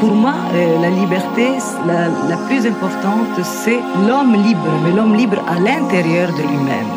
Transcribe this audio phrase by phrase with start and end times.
[0.00, 1.48] Pour moi, euh, la liberté,
[1.86, 6.90] la, plus importante, c'est l'homme libre, mais l'homme libre à l'intérieur de lui-même.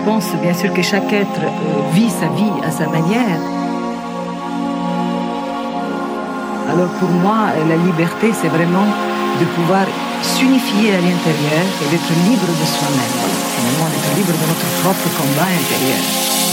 [0.00, 3.38] Je pense bien sûr que chaque être euh, vit sa vie à sa manière.
[6.72, 8.88] Alors pour moi, euh, la liberté, c'est vraiment
[9.40, 9.86] de pouvoir
[10.22, 13.16] s'unifier à l'intérieur et d'être libre de soi-même.
[13.54, 16.45] Finalement, d'être libre de notre propre combat intérieur.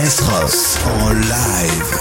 [0.00, 1.97] S Ross en live.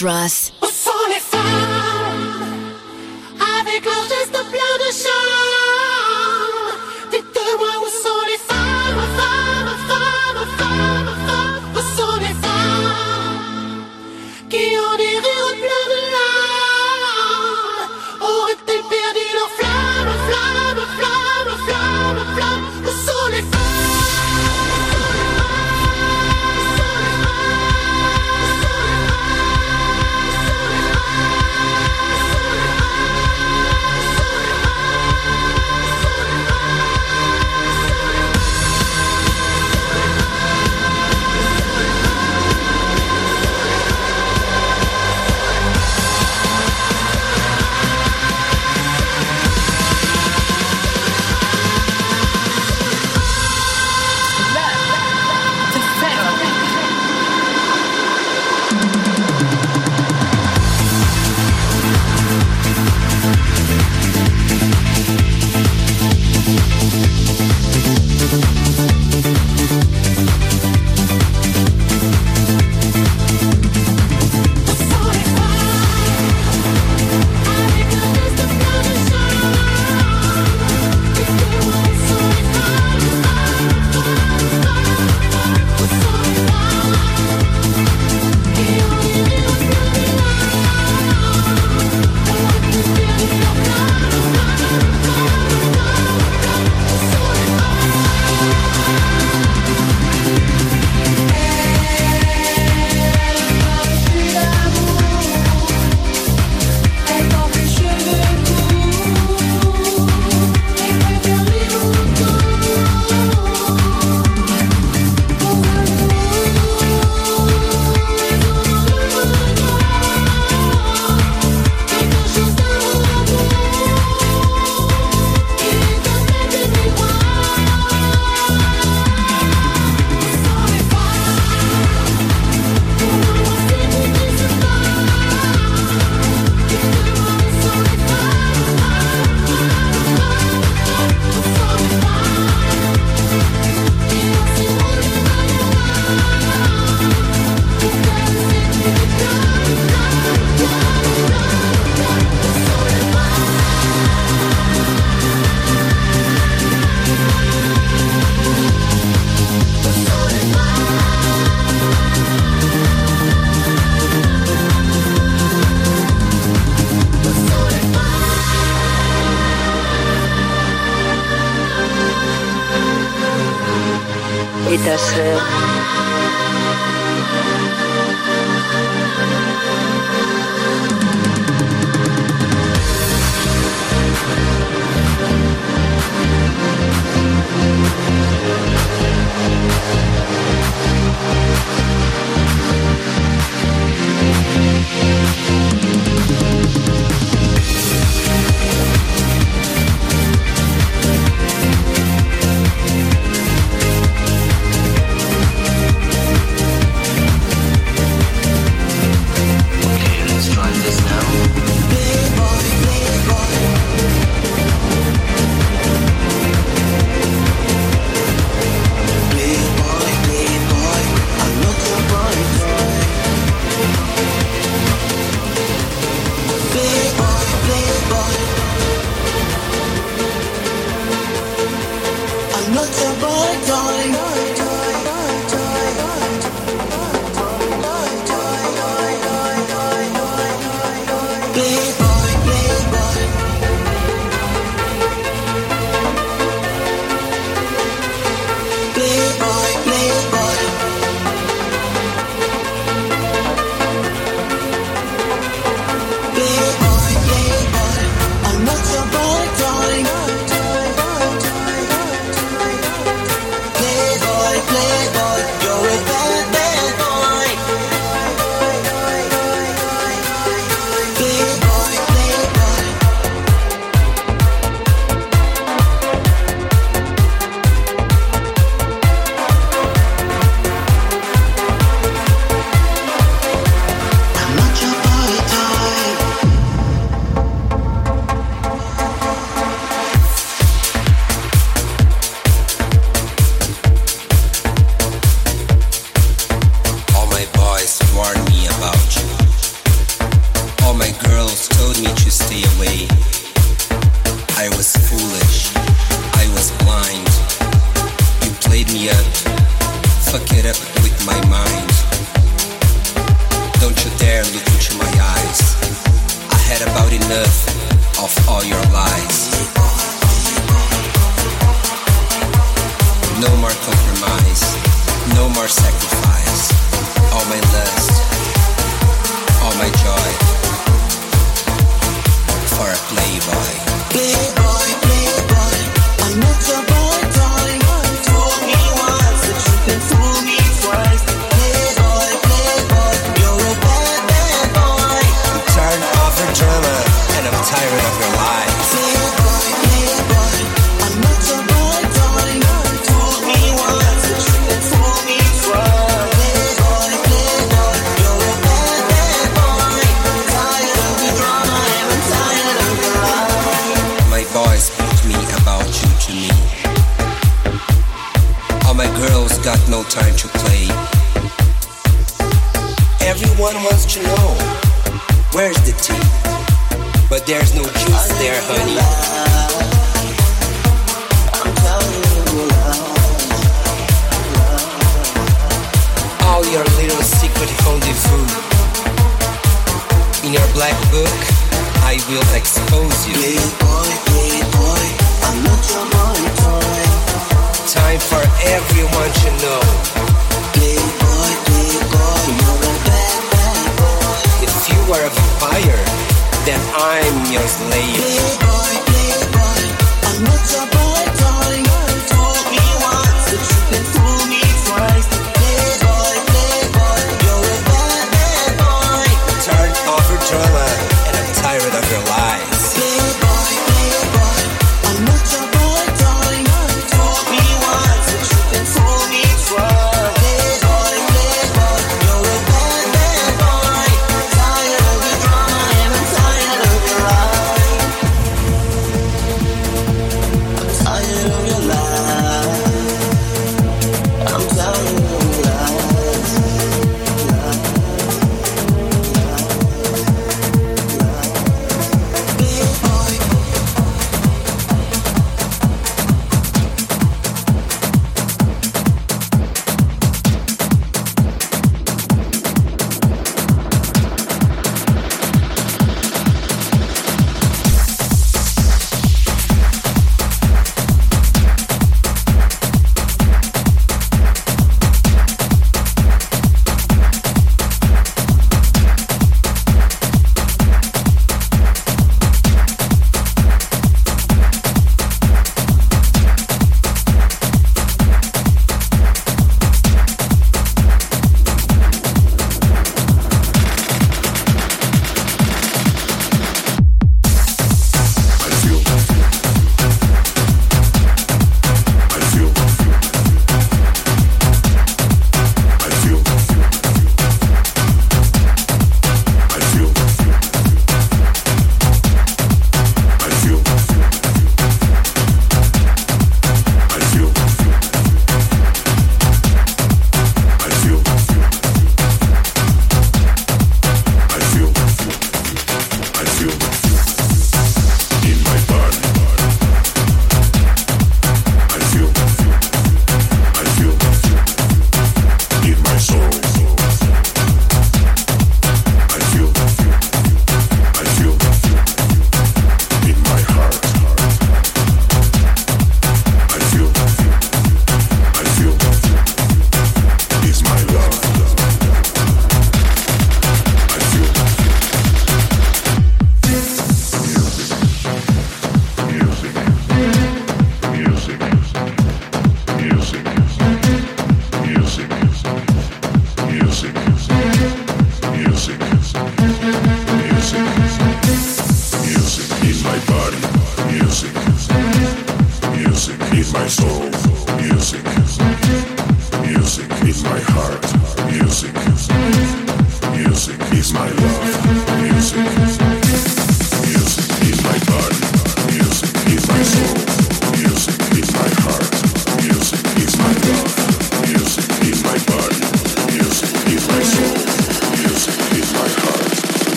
[0.00, 0.49] JS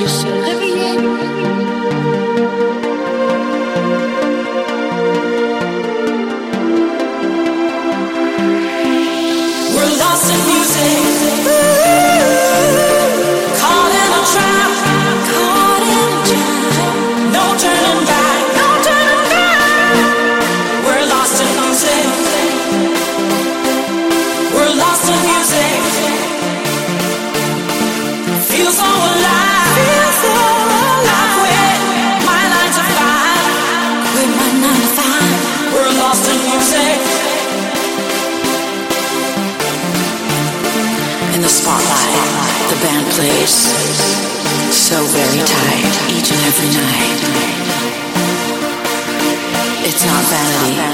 [0.00, 1.29] l'heure de se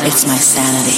[0.07, 0.97] it's my sanity.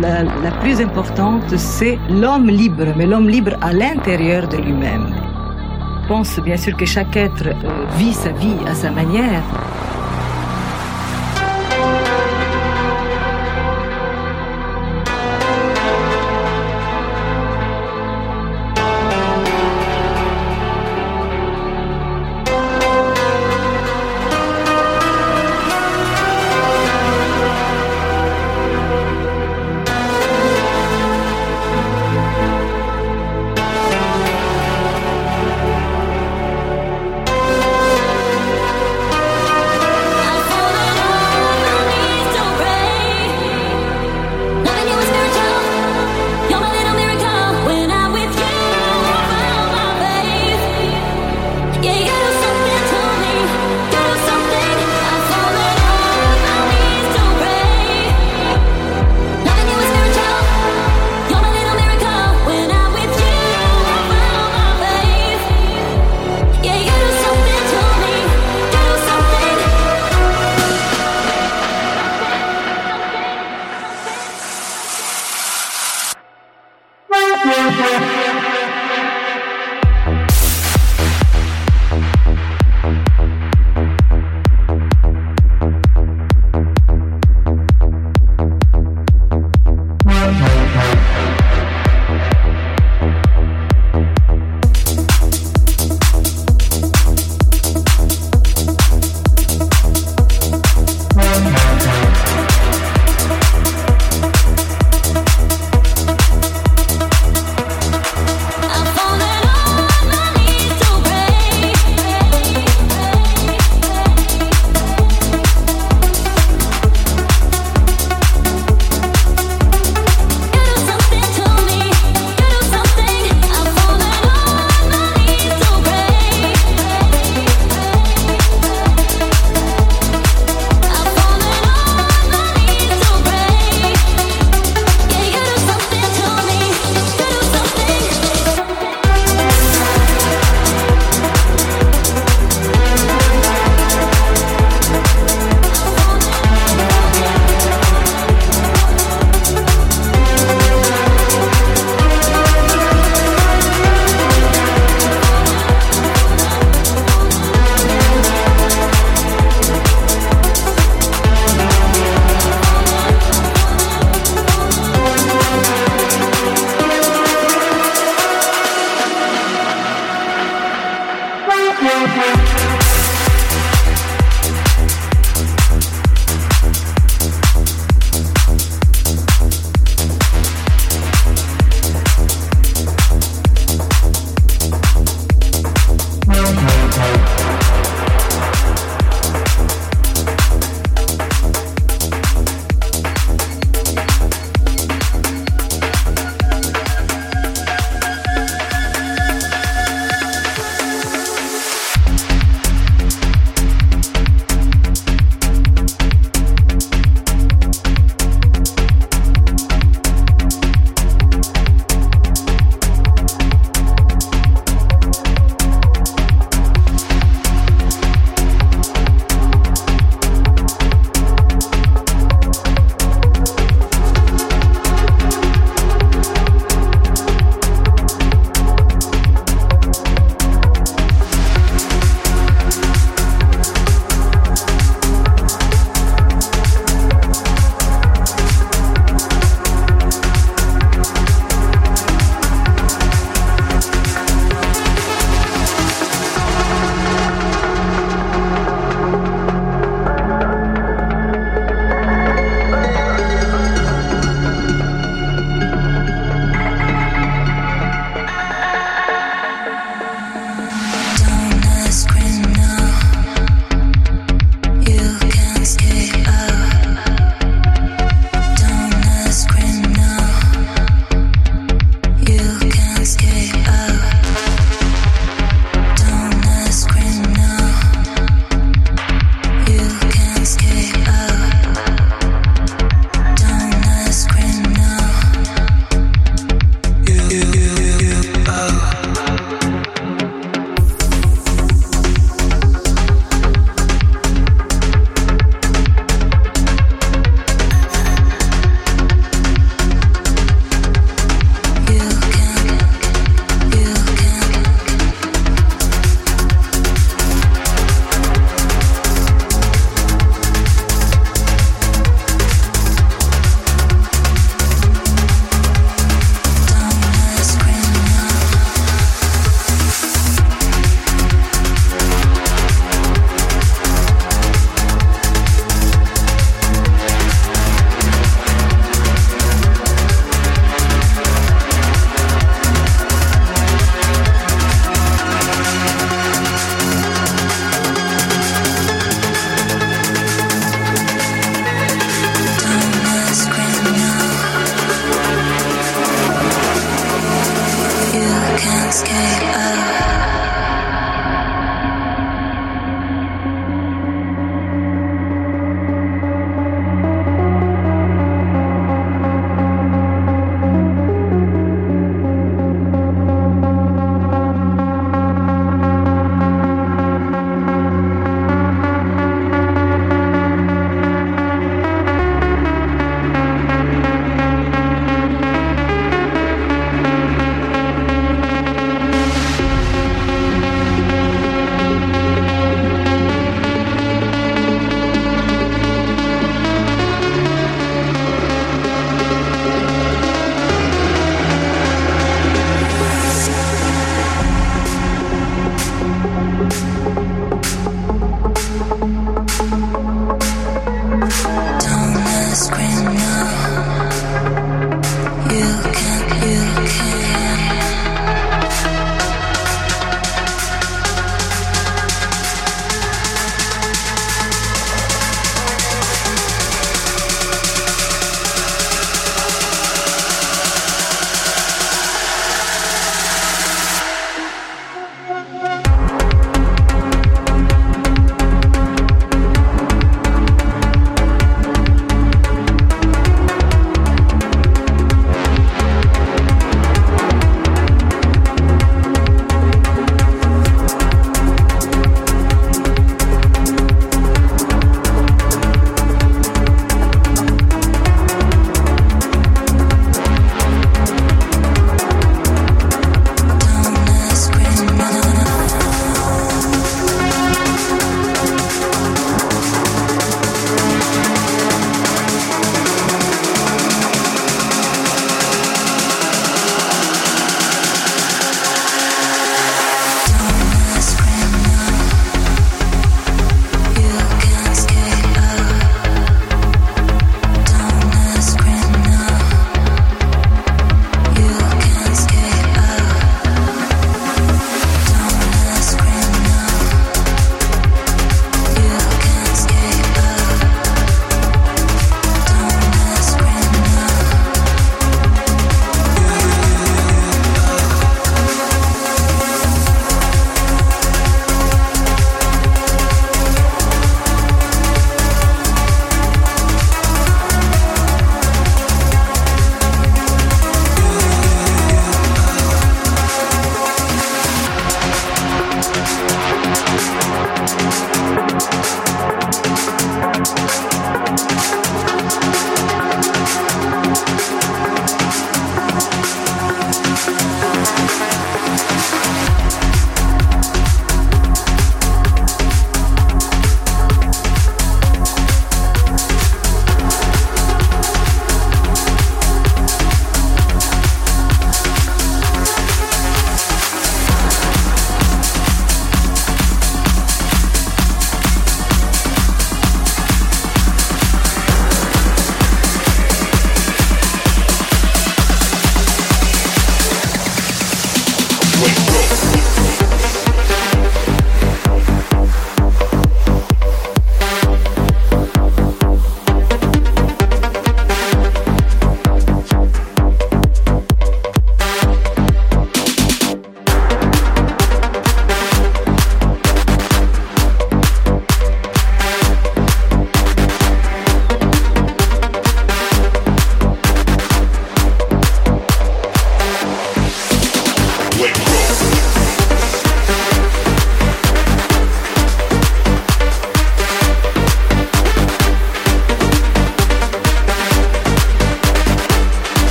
[0.00, 5.14] La, plus importante, c'est l'homme libre, mais l'homme libre à l'intérieur de lui-même.
[6.08, 9.42] Pense bien sûr que chaque être euh, vit sa vie à sa manière,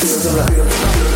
[0.00, 1.07] I need a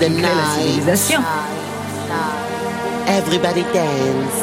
[0.00, 1.22] l'interdit qui crée la civilisation.
[3.06, 4.38] Everybody dance,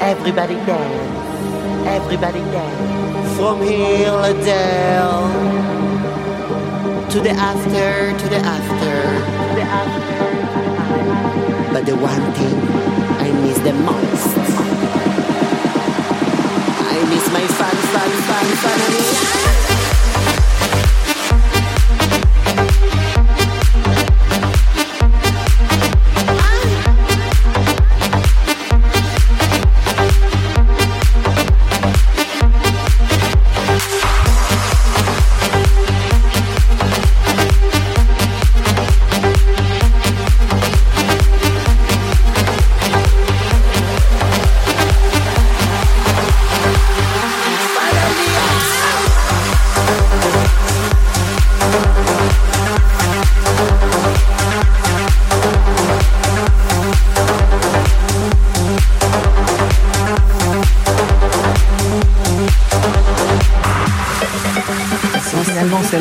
[0.00, 3.36] everybody dance, everybody dance.
[3.36, 5.30] From here down
[7.10, 9.02] to the after, to the after,
[9.48, 10.18] to the after.
[11.72, 12.58] But the one thing
[13.20, 14.36] I miss the most,
[16.80, 19.77] I miss my fun, fun, fun, family.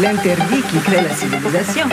[0.07, 1.87] interdits qui crée la civilisation.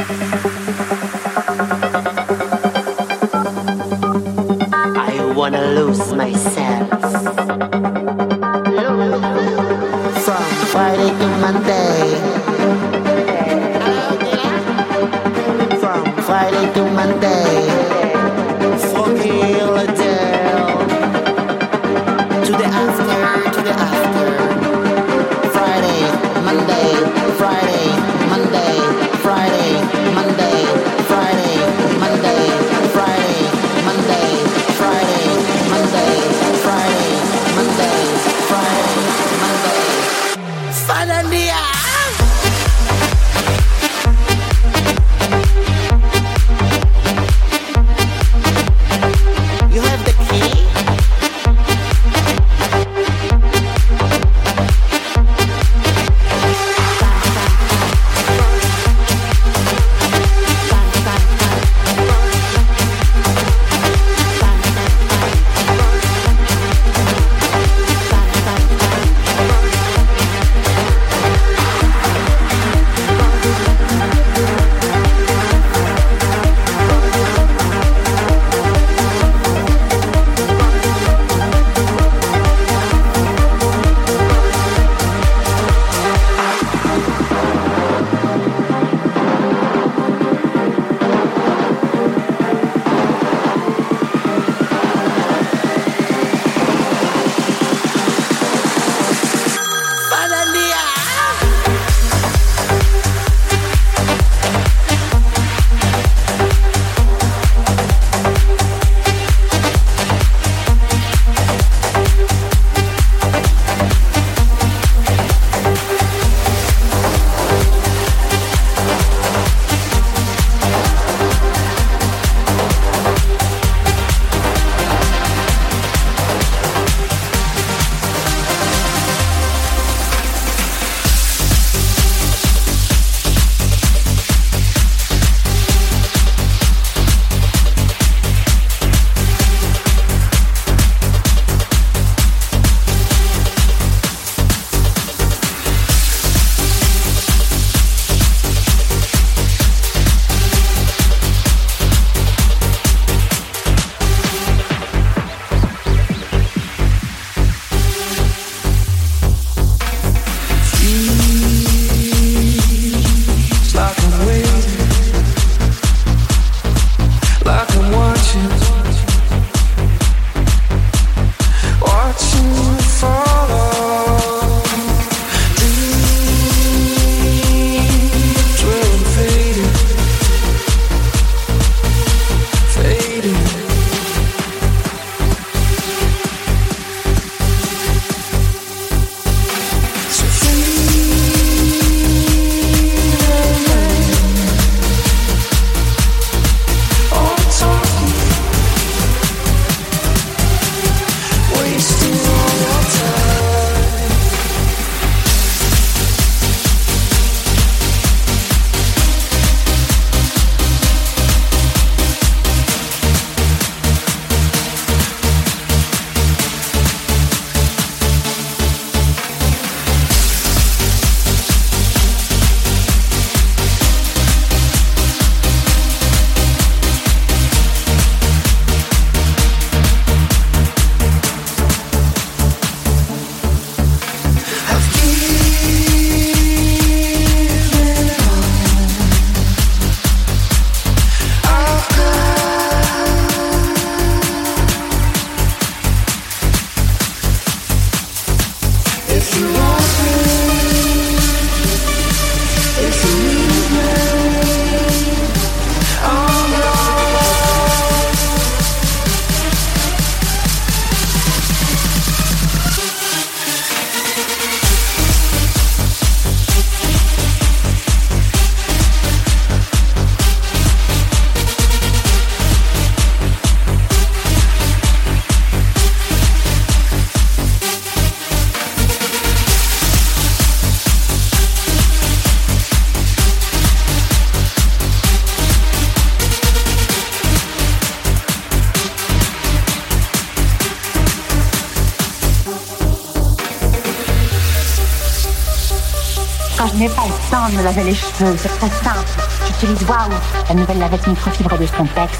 [296.75, 299.07] je n'ai pas le temps de me laver les cheveux, c'est très simple.
[299.47, 300.11] J'utilise Wow,
[300.49, 302.19] la nouvelle lavette microfibre de Spontex.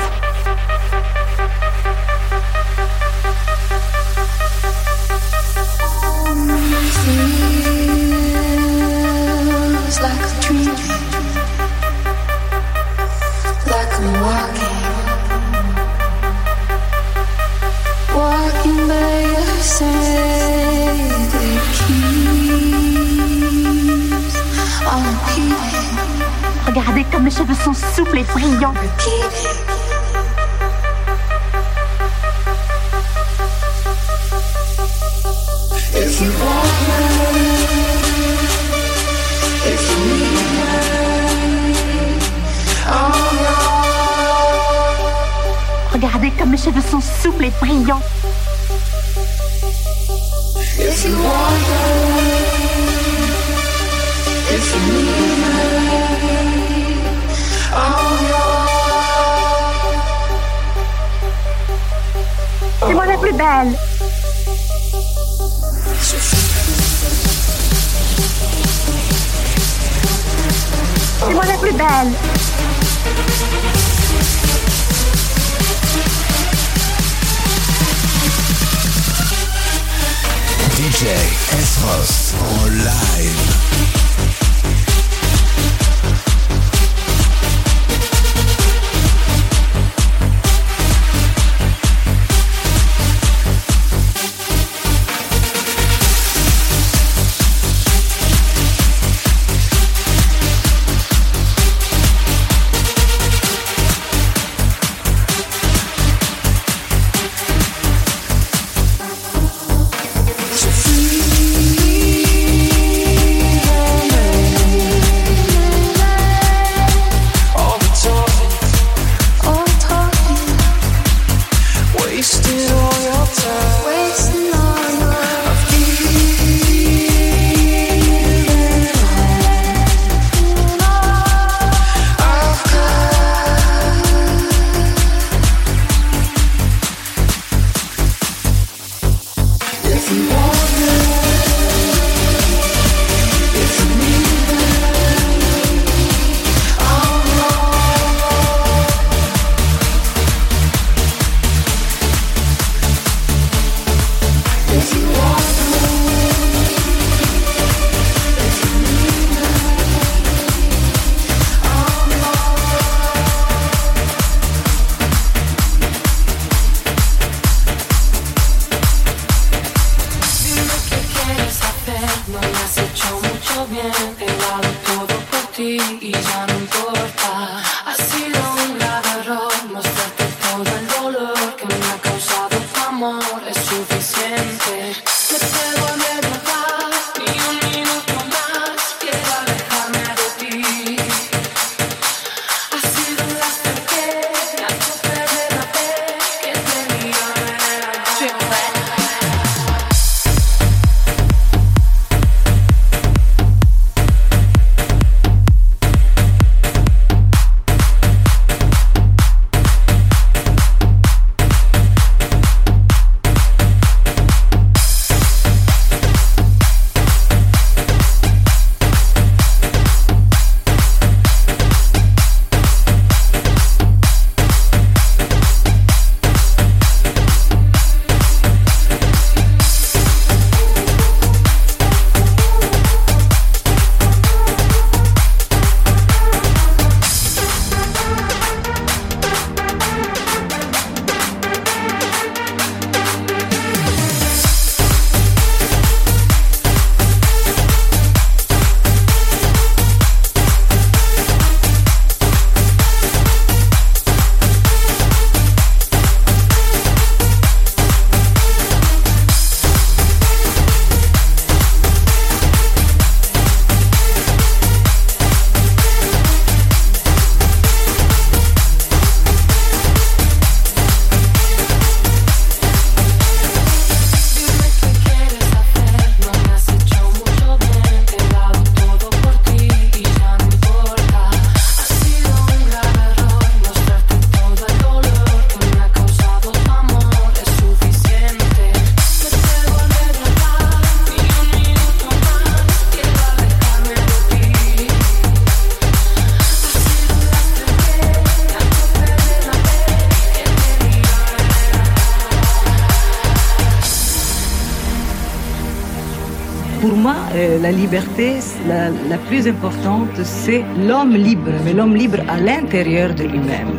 [307.85, 308.29] Liberté,
[308.67, 313.73] la, plus importante, c'est l'homme libre, mais l'homme libre à l'intérieur de lui-même.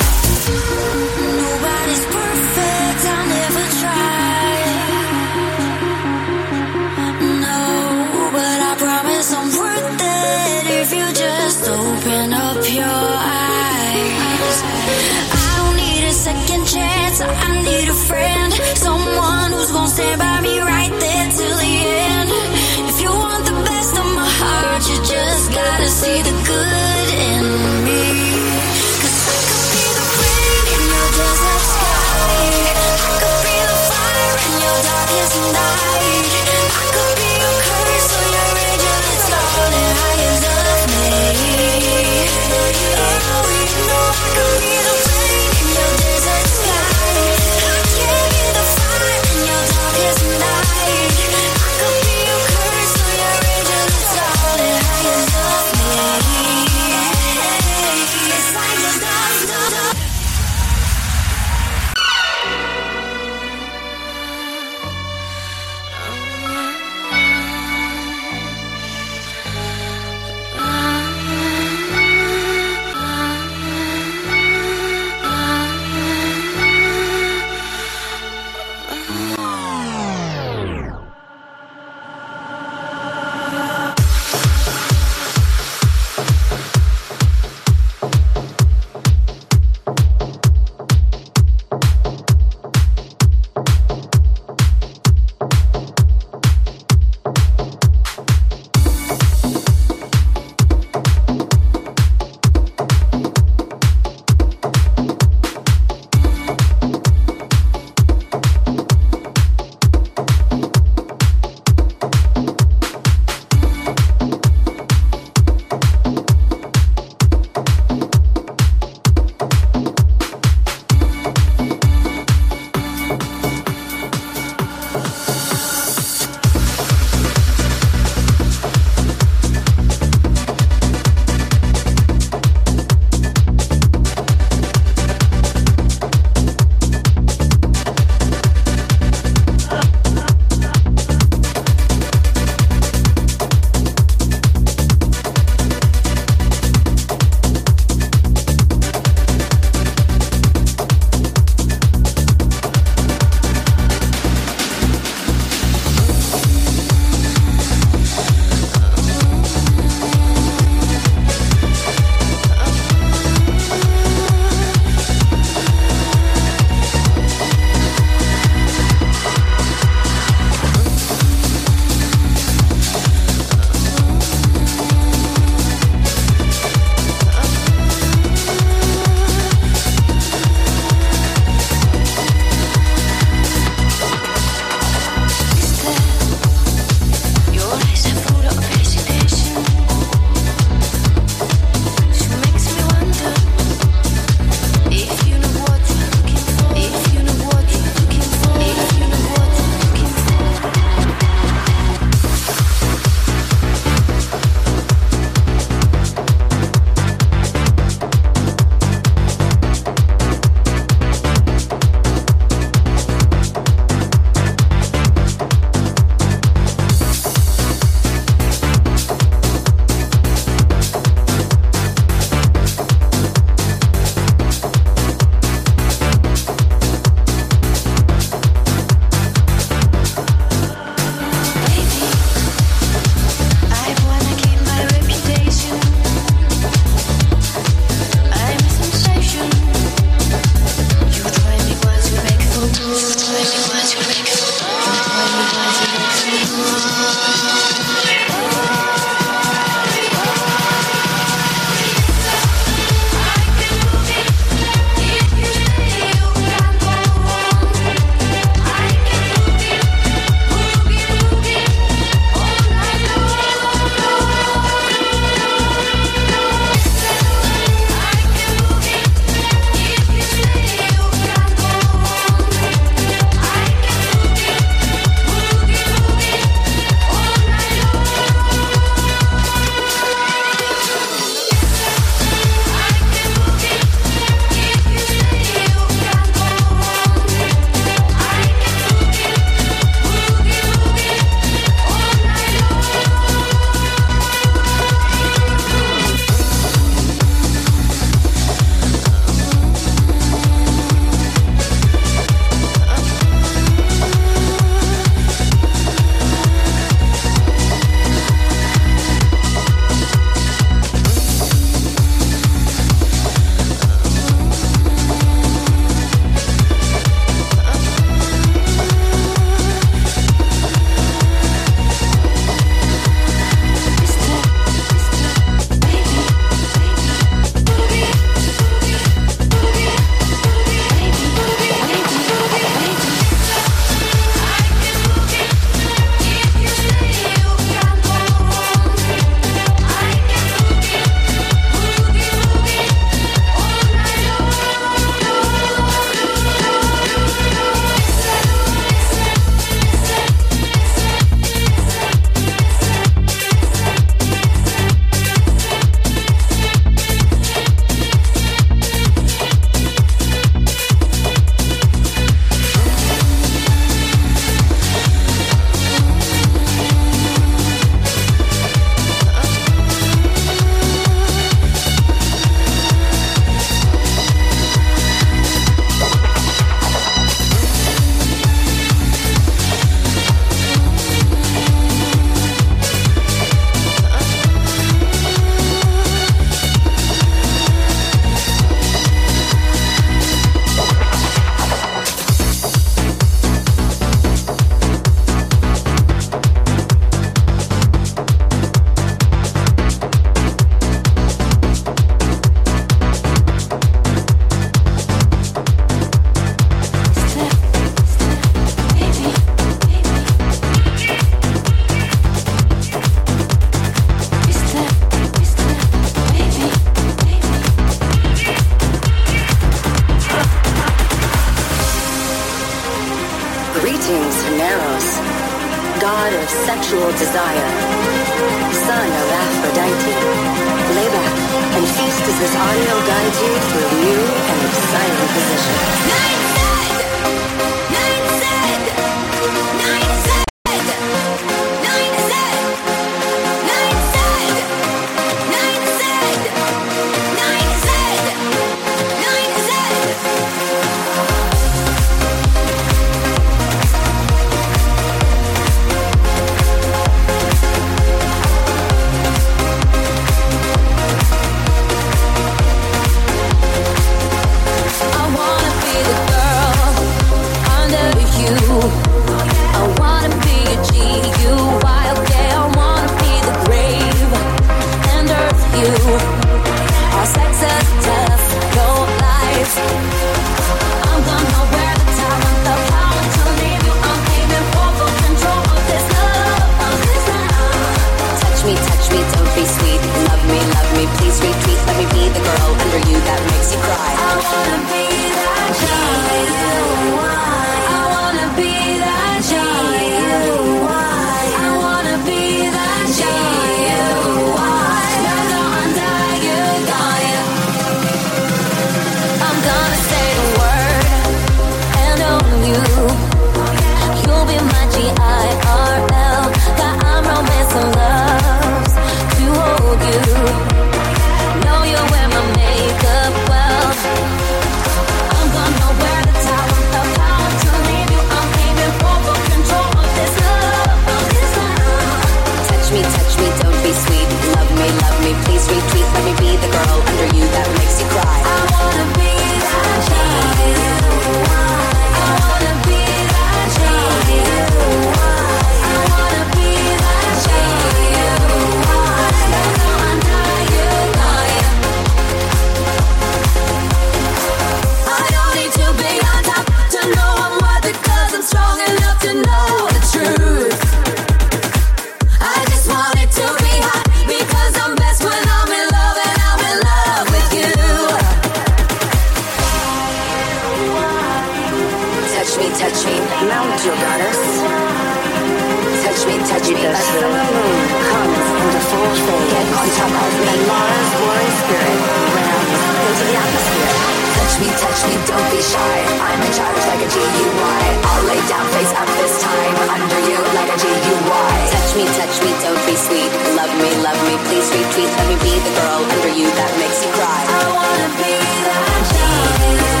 [585.01, 585.97] touch me, don't be shy.
[586.21, 587.83] I'm in charge, like a GUI.
[588.05, 591.57] I'll lay down face up this time under you like a GUI.
[591.73, 593.31] Touch me, touch me, don't be sweet.
[593.57, 595.09] Love me, love me, please retweet.
[595.17, 597.41] Let me be the girl under you that makes you cry.
[597.49, 598.33] I wanna be
[598.65, 600.00] that child.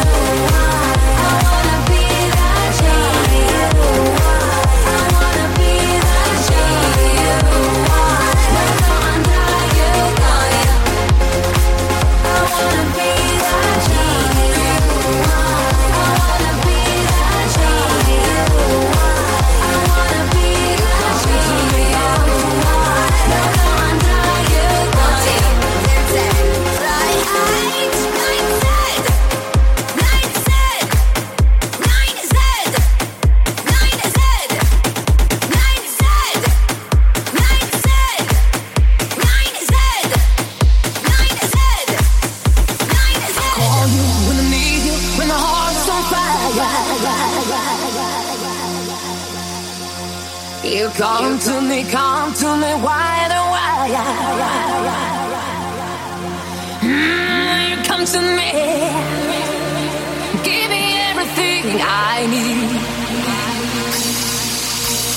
[61.81, 62.69] I need.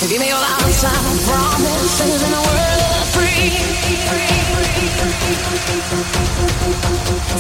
[0.09, 0.95] Give me your answer,
[1.27, 3.51] promises in a world of free.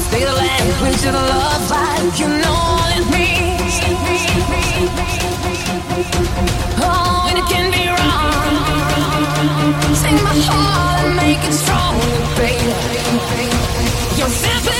[0.06, 2.64] Speak the language of the love like you know
[2.96, 3.74] it means.
[6.80, 8.54] Oh, and it can be wrong.
[10.02, 11.96] Take my heart and make it strong,
[12.36, 12.72] baby.
[14.18, 14.73] You're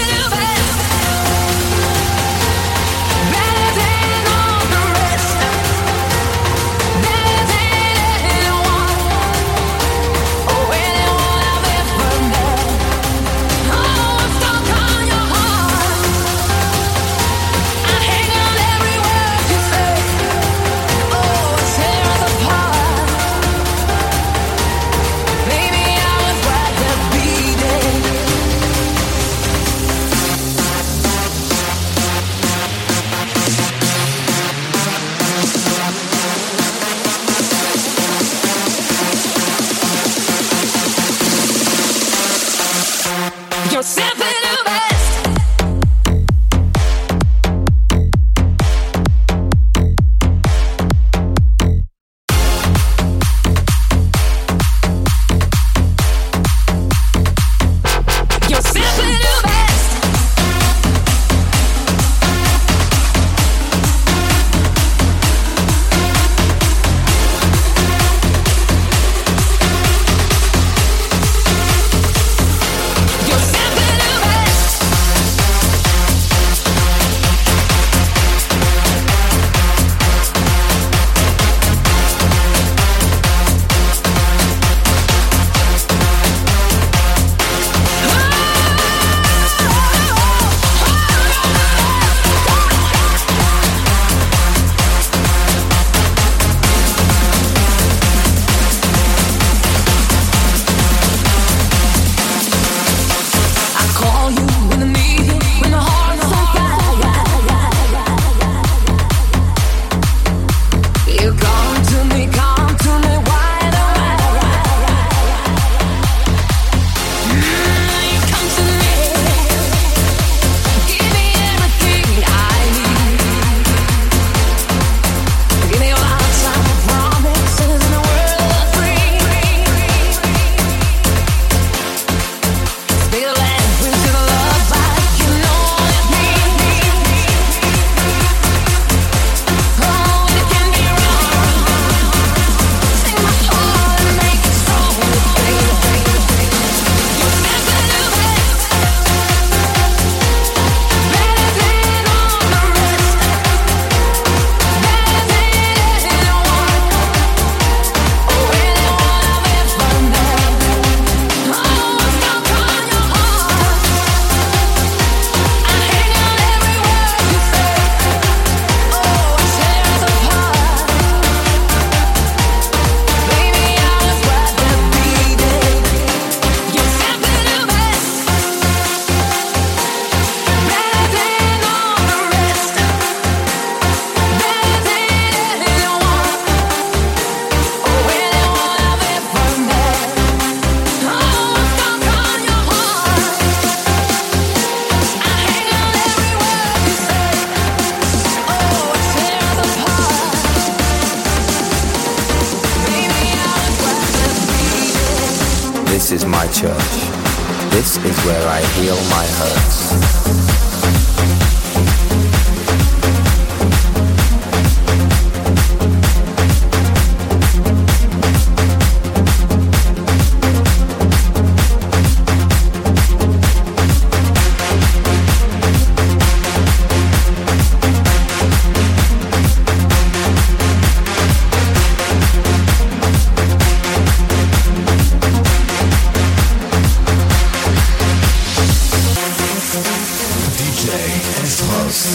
[241.94, 242.10] This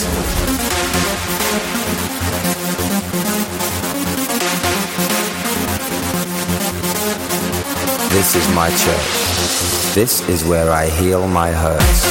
[8.36, 9.96] is my church.
[9.96, 12.06] This is where I heal my hurts.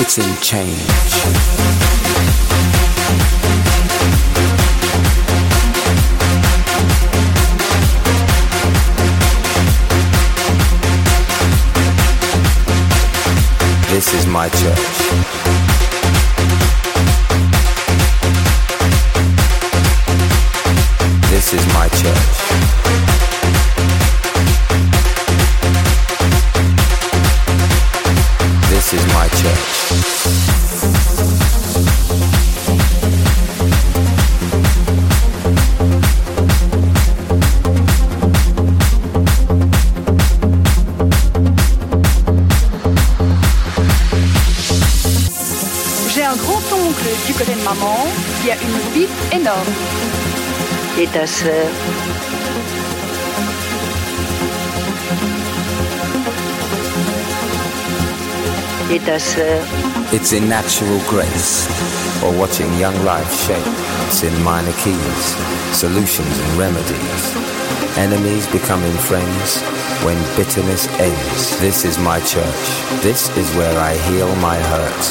[0.00, 1.77] It's in change.
[14.28, 15.37] My church.
[60.12, 61.68] It's in natural grace,
[62.22, 63.62] or watching young life shape.
[64.06, 65.24] It's in minor keys,
[65.76, 67.36] solutions and remedies.
[67.96, 71.58] Enemies becoming friends when bitterness ends.
[71.60, 72.68] This is my church.
[73.02, 75.08] This is where I heal my hurts.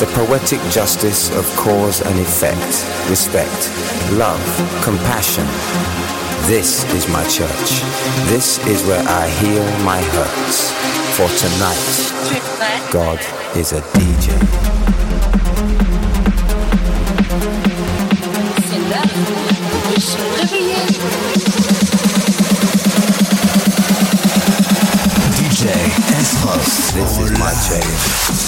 [0.00, 3.70] The poetic justice of cause and effect, respect,
[4.12, 4.42] love,
[4.82, 5.46] compassion.
[6.46, 7.82] This is my church.
[8.28, 10.72] This is where I heal my hurts.
[11.16, 13.18] For tonight, God
[13.56, 14.85] is a DJ.
[26.46, 28.45] This is my church.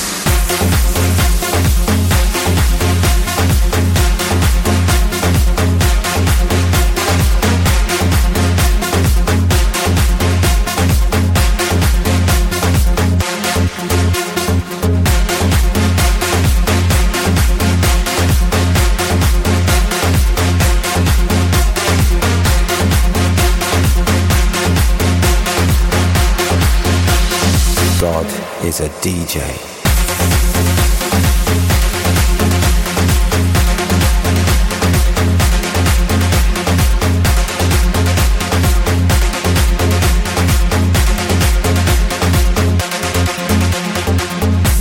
[28.81, 29.39] Is a DJ.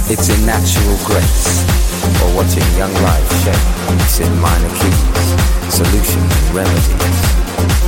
[0.09, 1.63] It's in natural grace,
[2.21, 3.55] or watching young life shape.
[4.01, 7.17] It's in minor keys, solutions and remedies.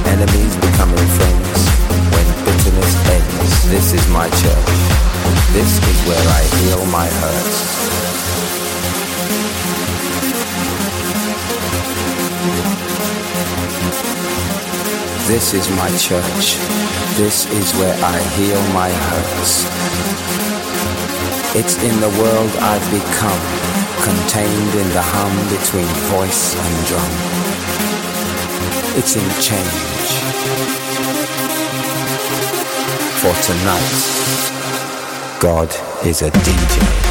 [0.05, 1.69] Enemies becoming friends
[2.13, 3.69] when bitterness ends.
[3.69, 5.18] This is my church.
[5.53, 7.79] This is where I heal my hurts.
[15.27, 16.57] This is my church.
[17.17, 19.65] This is where I heal my hurts.
[21.55, 23.43] It's in the world I've become,
[24.01, 27.11] contained in the hum between voice and drum.
[28.97, 30.09] It's in change.
[33.21, 34.38] For tonight,
[35.39, 35.69] God
[36.05, 37.08] is a DJ.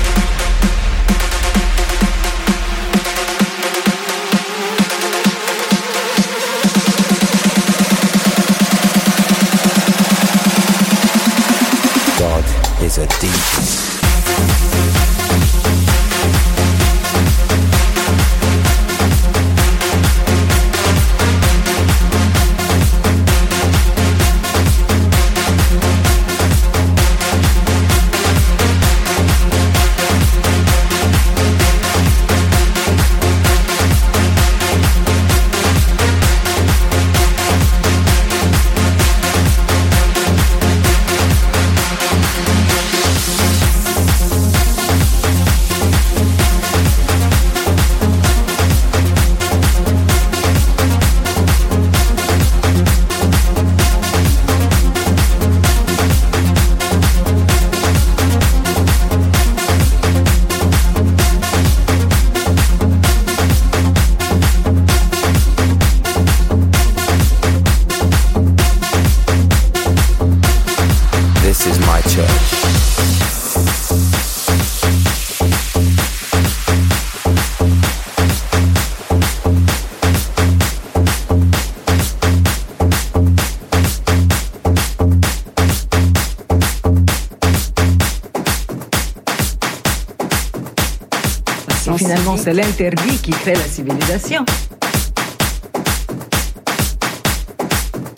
[92.48, 94.42] C'est l'interdit qui crée la civilisation.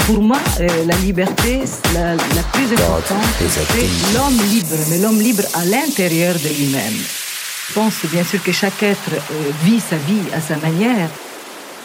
[0.06, 1.62] Pour moi, euh, la liberté,
[1.94, 6.98] la, la plus importante, c'est l'homme libre, mais l'homme libre à l'intérieur de lui-même.
[7.68, 11.08] Je pense bien sûr que chaque être euh, vit sa vie à sa manière.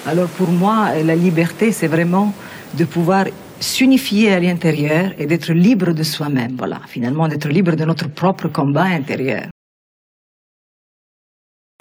[0.05, 2.31] Alors pour moi, euh, la liberté, c'est vraiment
[2.75, 3.25] de pouvoir
[3.59, 6.53] s'unifier à l'intérieur et d'être libre de soi-même.
[6.59, 9.47] Voilà, finalement, d'être libre de notre propre combat intérieur.